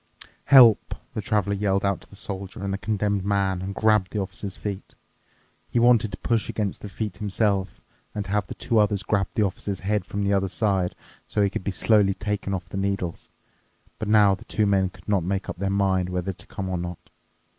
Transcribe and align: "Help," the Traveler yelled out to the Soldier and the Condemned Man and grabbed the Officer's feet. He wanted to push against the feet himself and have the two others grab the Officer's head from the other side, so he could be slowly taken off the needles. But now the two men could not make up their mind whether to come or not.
"Help," 0.45 0.95
the 1.13 1.21
Traveler 1.21 1.53
yelled 1.53 1.85
out 1.85 2.01
to 2.01 2.09
the 2.09 2.15
Soldier 2.15 2.63
and 2.63 2.73
the 2.73 2.79
Condemned 2.79 3.23
Man 3.23 3.61
and 3.61 3.75
grabbed 3.75 4.09
the 4.11 4.19
Officer's 4.19 4.55
feet. 4.55 4.95
He 5.69 5.77
wanted 5.77 6.11
to 6.11 6.17
push 6.17 6.49
against 6.49 6.81
the 6.81 6.89
feet 6.89 7.17
himself 7.17 7.81
and 8.15 8.25
have 8.25 8.47
the 8.47 8.55
two 8.55 8.79
others 8.79 9.03
grab 9.03 9.27
the 9.35 9.43
Officer's 9.43 9.81
head 9.81 10.03
from 10.03 10.23
the 10.23 10.33
other 10.33 10.49
side, 10.49 10.95
so 11.27 11.43
he 11.43 11.51
could 11.51 11.63
be 11.63 11.69
slowly 11.69 12.15
taken 12.15 12.51
off 12.51 12.65
the 12.67 12.77
needles. 12.77 13.29
But 13.99 14.07
now 14.07 14.33
the 14.33 14.43
two 14.45 14.65
men 14.65 14.89
could 14.89 15.07
not 15.07 15.23
make 15.23 15.47
up 15.47 15.57
their 15.57 15.69
mind 15.69 16.09
whether 16.09 16.33
to 16.33 16.47
come 16.47 16.67
or 16.67 16.79
not. 16.79 16.97